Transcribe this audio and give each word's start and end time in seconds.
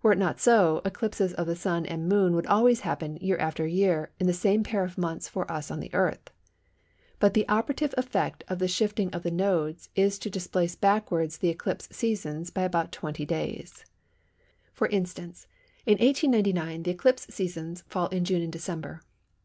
Were 0.00 0.12
it 0.12 0.18
not 0.18 0.38
so, 0.38 0.80
eclipses 0.84 1.32
of 1.34 1.48
the 1.48 1.56
Sun 1.56 1.86
and 1.86 2.08
Moon 2.08 2.36
would 2.36 2.46
always 2.46 2.82
happen 2.82 3.16
year 3.16 3.36
after 3.38 3.66
year 3.66 4.12
in 4.20 4.28
the 4.28 4.32
same 4.32 4.62
pair 4.62 4.84
of 4.84 4.96
months 4.96 5.28
for 5.28 5.50
us 5.50 5.72
on 5.72 5.80
the 5.80 5.92
Earth. 5.92 6.30
But 7.18 7.34
the 7.34 7.48
operative 7.48 7.92
effect 7.98 8.44
of 8.46 8.60
the 8.60 8.68
shifting 8.68 9.10
of 9.10 9.24
the 9.24 9.32
nodes 9.32 9.88
is 9.96 10.20
to 10.20 10.30
displace 10.30 10.76
backwards 10.76 11.38
the 11.38 11.48
eclipse 11.48 11.88
seasons 11.90 12.50
by 12.50 12.62
about 12.62 12.92
20 12.92 13.26
days. 13.26 13.84
For 14.72 14.86
instance 14.86 15.48
in 15.84 15.94
1899 15.94 16.84
the 16.84 16.92
eclipse 16.92 17.26
seasons 17.34 17.82
fall 17.88 18.06
in 18.10 18.24
June 18.24 18.42
and 18.42 18.52
December. 18.52 19.00